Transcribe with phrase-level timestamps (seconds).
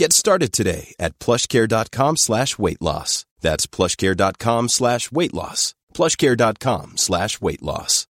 [0.00, 3.24] Get started today at plushcare.com slash weight loss.
[3.40, 5.74] That's plushcare.com slash weight loss.
[5.94, 8.06] plushcare.com slash weight loss.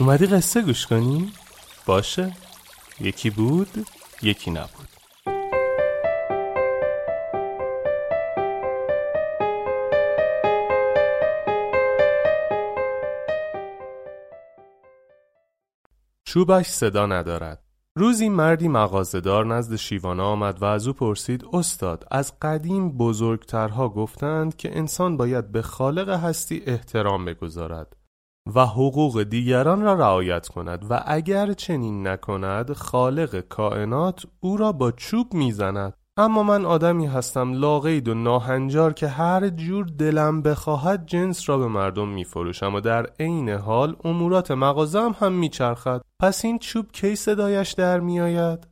[0.00, 1.32] اومدی قصه گوش کنی؟
[1.86, 2.36] باشه
[3.00, 3.86] یکی بود
[4.22, 4.88] یکی نبود
[16.35, 17.63] چوبش صدا ندارد.
[17.97, 24.55] روزی مردی مغازهدار نزد شیوانا آمد و از او پرسید استاد از قدیم بزرگترها گفتند
[24.55, 27.95] که انسان باید به خالق هستی احترام بگذارد
[28.55, 34.91] و حقوق دیگران را رعایت کند و اگر چنین نکند خالق کائنات او را با
[34.91, 35.93] چوب می‌زند.
[36.17, 41.67] اما من آدمی هستم لاغید و ناهنجار که هر جور دلم بخواهد جنس را به
[41.67, 46.01] مردم میفروشم و در عین حال امورات مغازم هم میچرخد.
[46.19, 48.67] پس این چوب کی صدایش در میآید؟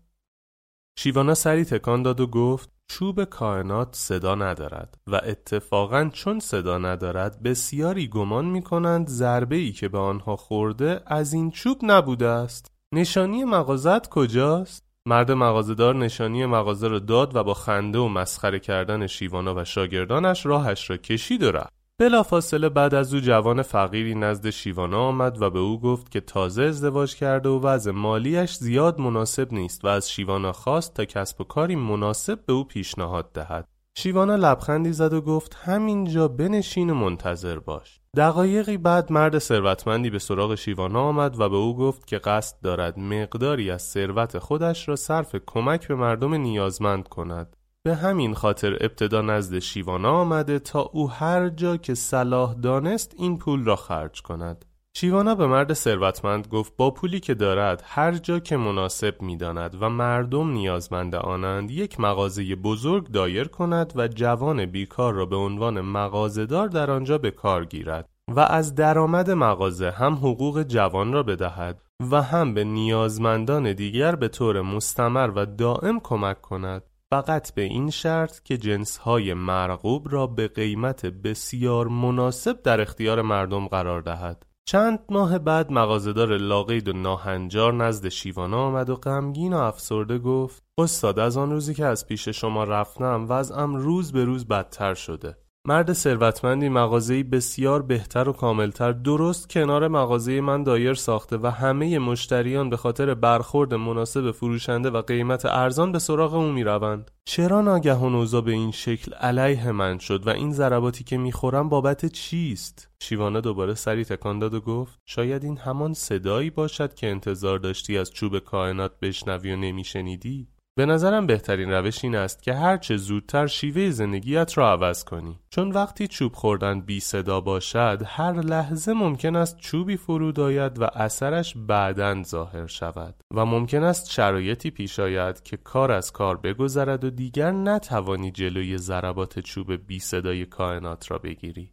[1.00, 7.44] شیوانا سری تکان داد و گفت چوب کائنات صدا ندارد و اتفاقا چون صدا ندارد
[7.44, 9.22] بسیاری گمان می کنند
[9.52, 12.72] ای که به آنها خورده از این چوب نبوده است.
[12.94, 19.08] نشانی مغازت کجاست؟ مرد مغازهدار نشانی مغازه را داد و با خنده و مسخره کردن
[19.08, 21.74] شیوانا و شاگردانش راهش را کشید و رفت.
[22.00, 26.63] بلافاصله بعد از او جوان فقیری نزد شیوانا آمد و به او گفت که تازه
[26.63, 31.44] ازدواج کرده و وضع مالیش زیاد مناسب نیست و از شیوانا خواست تا کسب و
[31.44, 33.68] کاری مناسب به او پیشنهاد دهد.
[33.97, 38.03] شیوانا لبخندی زد و گفت همینجا بنشین و منتظر باش.
[38.18, 43.00] دقایقی بعد مرد ثروتمندی به سراغ شیوانا آمد و به او گفت که قصد دارد
[43.00, 47.56] مقداری از ثروت خودش را صرف کمک به مردم نیازمند کند.
[47.84, 53.38] به همین خاطر ابتدا نزد شیوانا آمده تا او هر جا که صلاح دانست این
[53.38, 54.66] پول را خرج کند.
[54.96, 59.90] شیوانا به مرد ثروتمند گفت با پولی که دارد هر جا که مناسب می‌داند و
[59.90, 66.68] مردم نیازمند آنند یک مغازه بزرگ دایر کند و جوان بیکار را به عنوان مغازهدار
[66.68, 71.81] در آنجا به کار گیرد و از درآمد مغازه هم حقوق جوان را بدهد
[72.12, 76.84] و هم به نیازمندان دیگر به طور مستمر و دائم کمک کند.
[77.10, 83.68] فقط به این شرط که جنسهای مرغوب را به قیمت بسیار مناسب در اختیار مردم
[83.68, 84.46] قرار دهد.
[84.66, 90.63] چند ماه بعد مغازهدار لاقید و ناهنجار نزد شیوانا آمد و غمگین و افسرده گفت
[90.78, 95.38] استاد از آن روزی که از پیش شما رفتم وضعم روز به روز بدتر شده.
[95.68, 102.00] مرد ثروتمندی مغازه‌ای بسیار بهتر و کاملتر درست کنار مغازه من دایر ساخته و همه
[102.00, 107.12] مشتریان به خاطر برخورد مناسب فروشنده و قیمت ارزان به سراغ او می‌روند.
[107.25, 112.06] چرا ناگهان اوضاع به این شکل علیه من شد و این ضرباتی که می‌خورم بابت
[112.06, 117.60] چیست؟ شیوانا دوباره سری تکان داد و گفت شاید این همان صدایی باشد که انتظار
[117.60, 122.98] داشتی از چوب کائنات بشنوی و نمیشنیدی؟ به نظرم بهترین روش این است که هرچه
[122.98, 125.40] زودتر شیوه زندگیت را عوض کنی.
[125.50, 130.84] چون وقتی چوب خوردن بی صدا باشد هر لحظه ممکن است چوبی فرود آید و
[130.84, 133.16] اثرش بعدا ظاهر شود.
[133.34, 138.78] و ممکن است شرایطی پیش آید که کار از کار بگذرد و دیگر نتوانی جلوی
[138.78, 141.73] ضربات چوب بی صدای کائنات را بگیری.